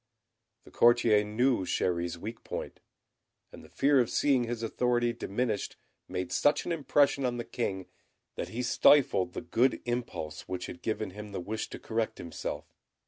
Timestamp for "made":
6.07-6.31